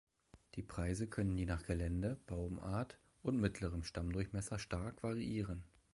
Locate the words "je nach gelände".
1.37-2.19